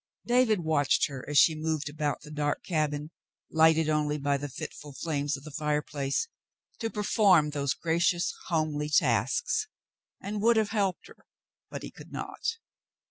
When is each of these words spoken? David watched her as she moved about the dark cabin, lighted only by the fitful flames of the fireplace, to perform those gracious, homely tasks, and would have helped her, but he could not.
David 0.25 0.61
watched 0.61 1.05
her 1.09 1.23
as 1.29 1.37
she 1.37 1.53
moved 1.53 1.87
about 1.87 2.21
the 2.21 2.31
dark 2.31 2.63
cabin, 2.63 3.11
lighted 3.51 3.87
only 3.87 4.17
by 4.17 4.35
the 4.35 4.49
fitful 4.49 4.93
flames 4.93 5.37
of 5.37 5.43
the 5.43 5.51
fireplace, 5.51 6.27
to 6.79 6.89
perform 6.89 7.51
those 7.51 7.75
gracious, 7.75 8.33
homely 8.47 8.89
tasks, 8.89 9.67
and 10.19 10.41
would 10.41 10.57
have 10.57 10.69
helped 10.69 11.05
her, 11.05 11.27
but 11.69 11.83
he 11.83 11.91
could 11.91 12.11
not. 12.11 12.57